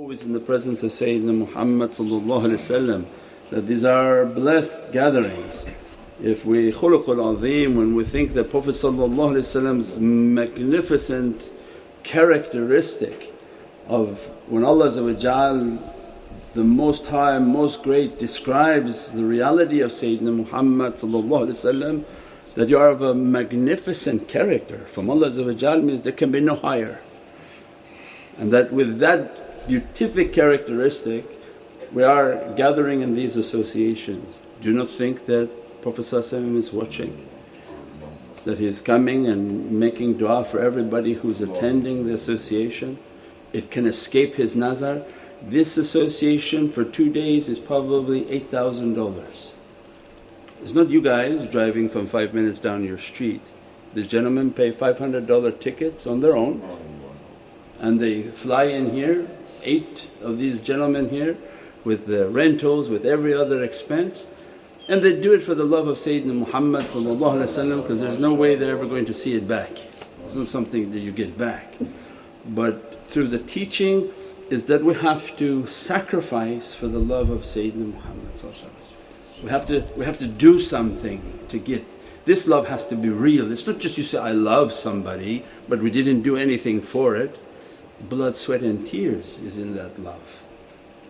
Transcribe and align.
Always 0.00 0.24
in 0.24 0.32
the 0.32 0.40
presence 0.40 0.82
of 0.82 0.92
Sayyidina 0.92 1.36
Muhammad 1.36 1.90
that 3.50 3.66
these 3.66 3.84
are 3.84 4.24
blessed 4.24 4.92
gatherings. 4.92 5.66
If 6.22 6.46
we 6.46 6.72
khuluqul 6.72 7.36
azim, 7.36 7.76
when 7.76 7.94
we 7.94 8.04
think 8.04 8.32
that 8.32 8.50
Prophet's 8.50 8.82
magnificent 10.00 11.50
characteristic 12.02 13.34
of 13.88 14.26
when 14.48 14.64
Allah 14.64 14.90
the 14.90 16.64
Most 16.64 17.06
High, 17.08 17.38
Most 17.38 17.82
Great 17.82 18.18
describes 18.18 19.10
the 19.10 19.26
reality 19.26 19.82
of 19.82 19.90
Sayyidina 19.90 20.34
Muhammad 20.34 20.96
that 22.54 22.68
you 22.70 22.78
are 22.78 22.88
of 22.88 23.02
a 23.02 23.12
magnificent 23.12 24.28
character 24.28 24.78
from 24.86 25.10
Allah 25.10 25.28
means 25.82 26.00
there 26.00 26.12
can 26.14 26.32
be 26.32 26.40
no 26.40 26.54
higher. 26.54 27.02
And 28.38 28.50
that 28.54 28.72
with 28.72 28.98
that 29.00 29.36
beatific 29.70 30.32
characteristic 30.32 31.24
we 31.92 32.02
are 32.04 32.52
gathering 32.54 33.00
in 33.00 33.14
these 33.14 33.36
associations. 33.36 34.40
Do 34.60 34.72
not 34.72 34.90
think 34.90 35.26
that 35.26 35.48
Prophet 35.82 36.12
is 36.12 36.72
watching, 36.72 37.26
that 38.44 38.58
he 38.58 38.66
is 38.66 38.80
coming 38.80 39.26
and 39.26 39.70
making 39.72 40.18
du'a 40.18 40.46
for 40.46 40.60
everybody 40.60 41.14
who's 41.14 41.40
attending 41.40 42.06
the 42.06 42.14
association. 42.14 42.98
It 43.52 43.70
can 43.70 43.86
escape 43.86 44.34
his 44.34 44.54
nazar. 44.54 45.02
This 45.42 45.76
association 45.76 46.70
for 46.70 46.84
two 46.84 47.12
days 47.12 47.48
is 47.48 47.58
probably 47.58 48.24
$8,000. 48.26 49.52
It's 50.62 50.74
not 50.74 50.90
you 50.90 51.00
guys 51.00 51.48
driving 51.48 51.88
from 51.88 52.06
5 52.06 52.34
minutes 52.34 52.60
down 52.60 52.84
your 52.84 52.98
street. 52.98 53.42
These 53.94 54.06
gentlemen 54.06 54.52
pay 54.52 54.70
$500 54.70 55.58
tickets 55.58 56.06
on 56.06 56.20
their 56.20 56.36
own 56.36 56.62
and 57.80 57.98
they 57.98 58.22
fly 58.22 58.64
in 58.64 58.92
here 58.92 59.26
eight 59.62 60.08
of 60.22 60.38
these 60.38 60.60
gentlemen 60.60 61.08
here 61.08 61.36
with 61.84 62.06
the 62.06 62.28
rentals, 62.28 62.88
with 62.88 63.04
every 63.04 63.34
other 63.34 63.62
expense 63.62 64.26
and 64.90 65.02
they 65.02 65.18
do 65.18 65.32
it 65.32 65.40
for 65.40 65.54
the 65.54 65.64
love 65.64 65.86
of 65.86 65.98
Sayyidina 65.98 66.34
Muhammad 66.34 66.82
because 66.82 68.00
there's 68.00 68.18
no 68.18 68.34
way 68.34 68.56
they're 68.56 68.72
ever 68.72 68.86
going 68.86 69.04
to 69.04 69.14
see 69.14 69.34
it 69.34 69.46
back. 69.46 69.70
It's 70.24 70.34
not 70.34 70.48
something 70.48 70.90
that 70.90 70.98
you 70.98 71.12
get 71.12 71.38
back. 71.38 71.74
But 72.44 73.06
through 73.06 73.28
the 73.28 73.38
teaching 73.38 74.12
is 74.50 74.64
that 74.64 74.82
we 74.82 74.94
have 74.94 75.36
to 75.36 75.64
sacrifice 75.68 76.74
for 76.74 76.88
the 76.88 76.98
love 76.98 77.30
of 77.30 77.42
Sayyidina 77.42 77.94
Muhammad 77.94 78.30
we 79.44 79.48
have 79.48 79.66
to 79.68 79.86
we 79.96 80.04
have 80.04 80.18
to 80.18 80.26
do 80.26 80.58
something 80.58 81.22
to 81.48 81.58
get 81.58 81.84
this 82.24 82.46
love 82.48 82.66
has 82.66 82.86
to 82.88 82.96
be 82.96 83.08
real. 83.08 83.50
It's 83.50 83.66
not 83.66 83.78
just 83.78 83.96
you 83.96 84.04
say, 84.04 84.18
I 84.18 84.32
love 84.32 84.72
somebody 84.72 85.44
but 85.68 85.78
we 85.78 85.90
didn't 85.92 86.22
do 86.22 86.36
anything 86.36 86.82
for 86.82 87.14
it 87.14 87.38
blood, 88.08 88.36
sweat 88.36 88.62
and 88.62 88.86
tears 88.86 89.38
is 89.40 89.58
in 89.58 89.74
that 89.76 89.98
love. 89.98 90.42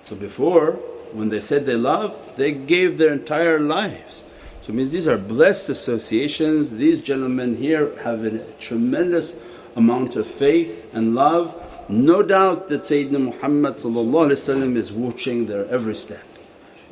So 0.07 0.17
before 0.17 0.73
when 1.13 1.29
they 1.29 1.41
said 1.41 1.67
they 1.67 1.77
love 1.77 2.19
they 2.37 2.53
gave 2.53 2.99
their 2.99 3.13
entire 3.13 3.61
lives. 3.61 4.25
So 4.63 4.73
means 4.73 4.93
these 4.93 5.09
are 5.09 5.19
blessed 5.19 5.69
associations, 5.69 6.73
these 6.73 7.03
gentlemen 7.03 7.57
here 7.57 7.97
have 8.03 8.25
a 8.25 8.39
tremendous 8.61 9.39
amount 9.77 10.17
of 10.17 10.27
faith 10.27 10.89
and 10.93 11.15
love. 11.15 11.57
No 11.89 12.23
doubt 12.23 12.69
that 12.69 12.83
Sayyidina 12.83 13.21
Muhammad 13.21 13.77
is 14.77 14.93
watching 14.93 15.47
their 15.47 15.67
every 15.67 15.95
step 15.95 16.30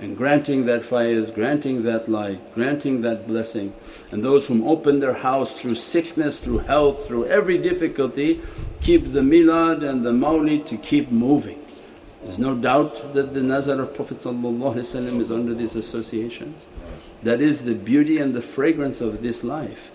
and 0.01 0.17
granting 0.17 0.67
that 0.67 0.83
faiz, 0.83 1.35
granting 1.35 1.83
that 1.83 2.09
light, 2.09 2.55
granting 2.55 3.03
that 3.03 3.27
blessing. 3.27 3.73
And 4.11 4.25
those 4.25 4.47
whom 4.47 4.67
open 4.67 5.01
their 5.01 5.15
house 5.15 5.53
through 5.53 5.75
sickness, 5.75 6.41
through 6.41 6.59
health, 6.59 7.07
through 7.07 7.27
every 7.27 7.59
difficulty 7.59 8.41
keep 8.81 9.13
the 9.13 9.21
milad 9.21 9.83
and 9.83 10.05
the 10.05 10.13
mawlid 10.13 10.69
to 10.69 10.77
keep 10.77 11.11
moving. 11.11 11.65
There's 12.23 12.39
no 12.39 12.55
doubt 12.55 13.15
that 13.15 13.35
the 13.35 13.43
nazar 13.43 13.81
of 13.81 13.95
Prophet 13.95 14.19
is 14.19 15.31
under 15.31 15.55
these 15.55 15.77
associations. 15.77 16.67
That 17.23 17.41
is 17.41 17.65
the 17.65 17.75
beauty 17.75 18.19
and 18.19 18.35
the 18.35 18.43
fragrance 18.43 19.01
of 19.01 19.23
this 19.23 19.43
life. 19.45 19.91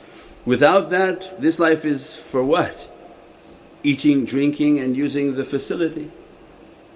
Without 0.45 0.89
that 0.89 1.41
this 1.41 1.59
life 1.59 1.85
is 1.85 2.15
for 2.15 2.43
what? 2.43 2.89
Eating, 3.83 4.25
drinking 4.25 4.79
and 4.79 4.95
using 4.95 5.35
the 5.35 5.43
facility. 5.43 6.11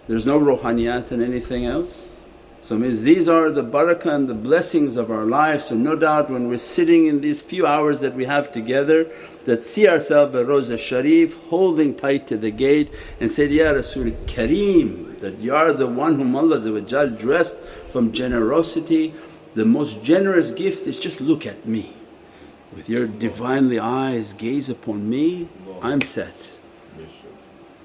There's 0.08 0.26
no 0.26 0.40
ruhaniyat 0.40 1.12
and 1.12 1.22
anything 1.22 1.66
else. 1.66 2.08
So 2.68 2.78
means 2.78 3.00
these 3.00 3.30
are 3.30 3.50
the 3.50 3.64
barakah 3.64 4.14
and 4.14 4.28
the 4.28 4.34
blessings 4.34 4.98
of 4.98 5.10
our 5.10 5.24
lives. 5.24 5.68
So 5.68 5.76
no 5.76 5.96
doubt 5.96 6.30
when 6.30 6.50
we're 6.50 6.58
sitting 6.58 7.06
in 7.06 7.22
these 7.22 7.42
few 7.42 7.66
hours 7.66 8.02
that 8.02 8.14
we 8.14 8.26
have 8.26 8.52
together 8.52 9.10
that 9.46 9.64
see 9.64 9.88
ourselves 9.88 10.36
at 10.36 10.48
Rawza 10.48 10.78
Sharif 10.78 11.38
holding 11.46 11.96
tight 11.96 12.28
to 12.28 12.36
the 12.36 12.52
gate 12.52 12.94
and 13.22 13.32
said, 13.32 13.52
Ya 13.52 13.72
Rasul 13.72 14.12
Kareem 14.26 15.18
that 15.22 15.38
you 15.38 15.56
are 15.56 15.72
the 15.72 15.88
one 15.88 16.16
whom 16.16 16.36
Allah 16.36 16.60
dressed 17.08 17.58
from 17.94 18.12
generosity. 18.12 19.14
The 19.56 19.64
most 19.64 20.04
generous 20.04 20.52
gift 20.52 20.88
is 20.88 21.00
just 21.00 21.22
look 21.22 21.46
at 21.46 21.66
me. 21.66 21.94
With 22.76 22.90
your 22.90 23.08
Divinely 23.08 23.80
eyes 23.80 24.34
gaze 24.34 24.70
upon 24.70 25.10
me, 25.10 25.48
I'm 25.82 26.02
set. 26.02 26.57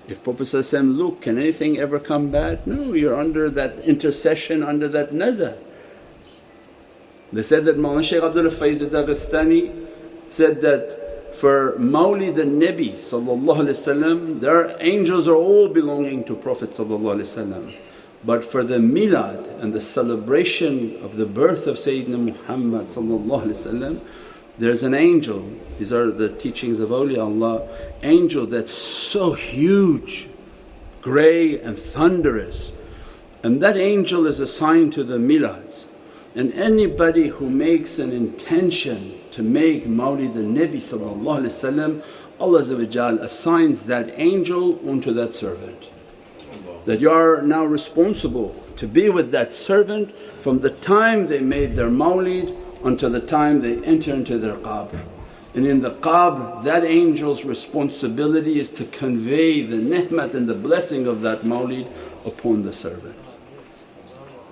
If 0.09 0.23
Prophet 0.25 0.73
look 0.73 1.23
can 1.23 1.39
anything 1.39 1.79
ever 1.79 1.99
come 1.99 2.31
bad? 2.31 2.67
No, 2.67 2.93
you're 2.93 3.19
under 3.19 3.49
that 3.51 3.79
intercession, 3.81 4.63
under 4.63 4.89
that 4.89 5.13
nazar. 5.13 5.55
They 7.33 7.43
said 7.43 7.65
that 7.65 7.77
Mawlana 7.77 8.05
Shaykh 8.05 8.23
Abdullah 8.23 8.51
Faiz 8.51 8.85
Dagestani 8.85 9.87
said 10.29 10.61
that 10.63 11.35
for 11.35 11.73
Mawlid 11.79 12.37
the 12.37 12.43
Nabi 12.43 14.41
there 14.41 14.67
are 14.67 14.77
angels 14.81 15.27
are 15.27 15.35
all 15.35 15.69
belonging 15.69 16.25
to 16.25 16.35
Prophet 16.35 16.77
but 18.25 18.45
for 18.45 18.63
the 18.63 18.77
milad 18.77 19.63
and 19.63 19.73
the 19.73 19.81
celebration 19.81 21.03
of 21.03 21.17
the 21.17 21.27
birth 21.27 21.67
of 21.67 21.77
Sayyidina 21.77 22.19
Muhammad 22.19 22.93
there's 24.63 24.85
an 24.85 24.95
angel, 24.95 25.49
these 25.79 25.93
are 25.93 26.13
the 26.13 26.29
teachings 26.29 26.79
of 26.79 26.91
awliyaullah, 26.91 27.69
angel 28.05 28.47
that's 28.47 28.73
so 28.73 29.33
huge, 29.33 30.29
grey 31.01 31.59
and 31.61 31.77
thunderous. 31.77 32.73
And 33.43 33.61
that 33.61 33.77
angel 33.77 34.27
is 34.27 34.39
assigned 34.39 34.93
to 34.93 35.03
the 35.03 35.19
milads 35.19 35.89
and 36.35 36.53
anybody 36.53 37.29
who 37.29 37.51
makes 37.51 37.99
an 37.99 38.13
intention 38.13 39.19
to 39.33 39.43
make 39.43 39.87
Mawlid 39.87 40.37
al-Nabi 40.37 42.03
Allah 42.41 43.17
assigns 43.21 43.85
that 43.87 44.15
angel 44.17 44.89
onto 44.89 45.13
that 45.13 45.35
servant. 45.35 45.89
That 46.85 47.01
you 47.01 47.11
are 47.11 47.43
now 47.43 47.65
responsible 47.65 48.55
to 48.77 48.87
be 48.87 49.11
with 49.11 49.31
that 49.33 49.53
servant 49.53 50.13
from 50.41 50.61
the 50.61 50.71
time 50.71 51.27
they 51.27 51.41
made 51.41 51.77
their 51.77 51.91
mawlid 51.91 52.57
until 52.85 53.11
the 53.11 53.21
time 53.21 53.61
they 53.61 53.83
enter 53.85 54.13
into 54.13 54.39
their 54.39 54.57
qabr. 54.57 55.01
And 55.55 55.67
in 55.67 55.81
the 55.81 55.91
qabr 55.91 56.65
that 56.65 56.85
angel's 56.85 57.45
responsibility 57.45 58.59
is 58.59 58.71
to 58.71 58.85
convey 58.85 59.63
the 59.63 59.77
ni'mat 59.77 60.35
and 60.35 60.49
the 60.49 60.55
blessing 60.55 61.07
of 61.07 61.21
that 61.23 61.43
mawlid 61.43 61.87
upon 62.25 62.63
the 62.63 62.73
servant. 62.73 63.17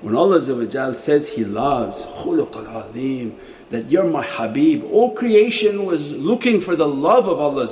When 0.03 0.17
Allah 0.17 0.41
says 0.41 1.29
He 1.29 1.45
loves 1.45 2.07
khuluq 2.07 2.57
al-azim 2.57 3.37
that 3.71 3.91
you're 3.91 4.05
my 4.05 4.25
habib, 4.25 4.85
all 4.91 5.15
creation 5.15 5.85
was 5.85 6.13
looking 6.13 6.61
for 6.61 6.75
the 6.75 6.89
love 6.89 7.29
of 7.29 7.39
Allah 7.39 7.67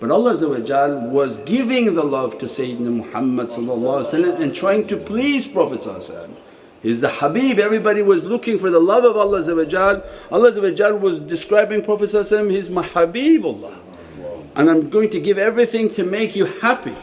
but 0.00 0.10
Allah 0.10 1.08
was 1.10 1.36
giving 1.44 1.94
the 1.94 2.02
love 2.02 2.38
to 2.38 2.46
Sayyidina 2.46 3.04
Muhammad 3.04 3.50
and 4.40 4.54
trying 4.54 4.86
to 4.86 4.96
please 4.96 5.46
Prophet 5.46 5.82
He's 6.82 7.00
the 7.00 7.10
Habib, 7.10 7.58
everybody 7.58 8.00
was 8.00 8.24
looking 8.24 8.58
for 8.58 8.70
the 8.70 8.80
love 8.80 9.04
of 9.04 9.16
Allah 9.16 10.02
Allah 10.30 10.96
was 10.96 11.20
describing 11.20 11.82
Prophet 11.82 12.10
he's 12.48 12.70
my 12.70 12.86
Habibullah 12.86 13.76
and 14.56 14.68
I'm 14.68 14.90
going 14.90 15.10
to 15.10 15.20
give 15.20 15.38
everything 15.38 15.88
to 15.90 16.04
make 16.04 16.34
you 16.34 16.46
happy. 16.46 16.96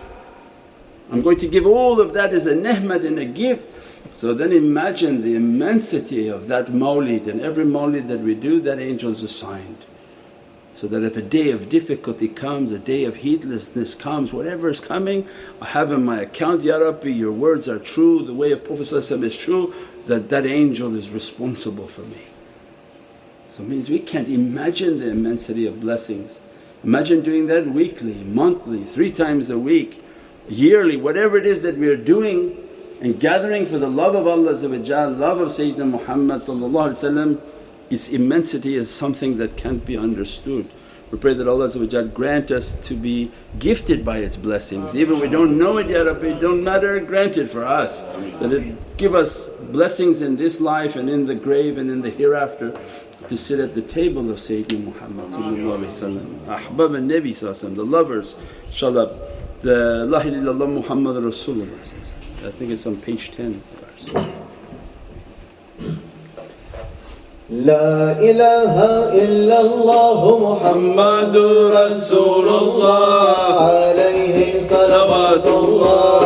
I'm 1.11 1.21
going 1.21 1.37
to 1.37 1.47
give 1.47 1.65
all 1.65 2.01
of 2.01 2.13
that 2.13 2.33
as 2.33 2.45
a 2.45 2.55
ni'mat 2.55 3.01
and 3.01 3.19
a 3.19 3.25
gift. 3.25 3.73
So 4.13 4.33
then 4.33 4.51
imagine 4.51 5.21
the 5.21 5.35
immensity 5.35 6.27
of 6.27 6.47
that 6.47 6.67
mawlid 6.67 7.27
and 7.27 7.39
every 7.41 7.65
mawlid 7.65 8.07
that 8.07 8.19
we 8.19 8.35
do 8.35 8.59
that 8.61 8.79
angel 8.79 9.11
is 9.11 9.23
assigned. 9.23 9.77
So 10.77 10.87
that 10.89 11.01
if 11.01 11.17
a 11.17 11.23
day 11.23 11.49
of 11.49 11.69
difficulty 11.69 12.27
comes, 12.27 12.71
a 12.71 12.77
day 12.77 13.05
of 13.05 13.15
heedlessness 13.15 13.95
comes, 13.95 14.31
whatever 14.31 14.69
is 14.69 14.79
coming 14.79 15.27
I 15.59 15.65
have 15.69 15.91
in 15.91 16.05
my 16.05 16.21
account, 16.21 16.61
Ya 16.61 16.77
Rabbi 16.77 17.07
your 17.07 17.31
words 17.31 17.67
are 17.67 17.79
true, 17.79 18.23
the 18.23 18.35
way 18.35 18.51
of 18.51 18.63
Prophet 18.63 18.91
is 18.93 19.35
true 19.35 19.73
that 20.05 20.29
that 20.29 20.45
angel 20.45 20.95
is 20.95 21.09
responsible 21.09 21.87
for 21.87 22.01
me. 22.01 22.21
So 23.49 23.63
it 23.63 23.69
means 23.69 23.89
we 23.89 23.97
can't 23.97 24.27
imagine 24.27 24.99
the 24.99 25.09
immensity 25.09 25.65
of 25.65 25.81
blessings. 25.81 26.41
Imagine 26.83 27.21
doing 27.21 27.47
that 27.47 27.65
weekly, 27.65 28.23
monthly, 28.25 28.83
three 28.83 29.11
times 29.11 29.49
a 29.49 29.57
week, 29.57 30.03
yearly, 30.47 30.95
whatever 30.95 31.39
it 31.39 31.47
is 31.47 31.63
that 31.63 31.77
we 31.77 31.89
are 31.89 31.97
doing 31.97 32.55
and 33.01 33.19
gathering 33.19 33.65
for 33.65 33.79
the 33.79 33.89
love 33.89 34.13
of 34.13 34.27
Allah 34.27 34.51
love 34.51 35.39
of 35.39 35.47
Sayyidina 35.47 35.89
Muhammad 35.89 36.43
its 37.89 38.09
immensity 38.09 38.75
is 38.75 38.93
something 38.93 39.37
that 39.37 39.57
can't 39.57 39.85
be 39.85 39.97
understood. 39.97 40.67
We 41.11 41.17
pray 41.17 41.33
that 41.35 41.47
Allah 41.47 41.69
grant 42.07 42.51
us 42.51 42.73
to 42.87 42.93
be 42.93 43.31
gifted 43.59 44.03
by 44.03 44.17
its 44.17 44.35
blessings. 44.35 44.93
Even 44.93 45.19
we 45.21 45.29
don't 45.29 45.57
know 45.57 45.77
it 45.77 45.87
Rabbi, 45.87 46.27
it 46.27 46.41
don't 46.41 46.63
matter, 46.65 46.99
grant 46.99 47.37
it 47.37 47.49
for 47.49 47.63
us. 47.63 48.01
That 48.41 48.51
it 48.51 48.97
give 48.97 49.15
us 49.15 49.47
blessings 49.71 50.21
in 50.21 50.35
this 50.35 50.59
life 50.59 50.97
and 50.97 51.09
in 51.09 51.25
the 51.25 51.35
grave 51.35 51.77
and 51.77 51.89
in 51.89 52.01
the 52.01 52.09
hereafter 52.09 52.77
to 53.29 53.37
sit 53.37 53.59
at 53.59 53.73
the 53.73 53.81
table 53.81 54.29
of 54.29 54.37
Sayyidina 54.37 54.83
Muhammad 54.85 55.29
Ahbab 55.31 56.95
al 56.95 57.01
Nabi 57.01 57.75
the 57.75 57.83
lovers 57.83 58.35
inshaAllah. 58.69 59.17
The 59.61 60.05
La 60.05 60.21
ilaha 60.21 60.29
illallah 60.29 60.73
Muhammad 60.73 61.23
Rasulullah 61.23 61.81
I 62.45 62.51
think 62.51 62.71
it's 62.71 62.85
on 62.85 62.97
page 62.97 63.31
10 63.31 63.61
لا 67.65 68.11
إله 68.21 68.75
إلا 69.13 69.61
الله 69.61 70.21
محمد 70.39 71.37
رسول 71.73 72.47
الله. 72.47 73.35
عليه 73.59 74.61
صلوات 74.61 75.47
الله. 75.47 76.16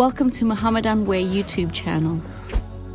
Welcome 0.00 0.30
to 0.30 0.46
Muhammadan 0.46 1.04
Way 1.04 1.22
YouTube 1.22 1.72
channel, 1.72 2.22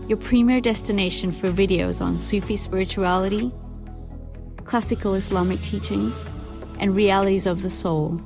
your 0.08 0.18
premier 0.18 0.60
destination 0.60 1.32
for 1.32 1.52
videos 1.52 2.02
on 2.02 2.18
Sufi 2.18 2.56
spirituality, 2.56 3.52
classical 4.64 5.14
Islamic 5.14 5.62
teachings, 5.62 6.26
and 6.80 6.96
realities 6.96 7.46
of 7.46 7.62
the 7.62 7.70
soul. 7.70 8.20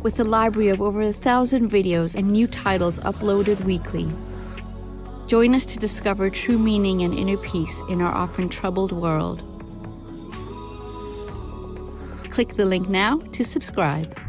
With 0.00 0.18
a 0.18 0.24
library 0.24 0.70
of 0.70 0.80
over 0.80 1.02
a 1.02 1.12
thousand 1.12 1.70
videos 1.70 2.14
and 2.14 2.30
new 2.30 2.46
titles 2.46 3.00
uploaded 3.00 3.62
weekly, 3.64 4.10
join 5.26 5.54
us 5.54 5.66
to 5.66 5.78
discover 5.78 6.30
true 6.30 6.56
meaning 6.56 7.02
and 7.02 7.12
inner 7.12 7.36
peace 7.36 7.82
in 7.90 8.00
our 8.00 8.14
often 8.14 8.48
troubled 8.48 8.92
world. 8.92 9.42
Click 12.30 12.56
the 12.56 12.64
link 12.64 12.88
now 12.88 13.18
to 13.32 13.44
subscribe. 13.44 14.21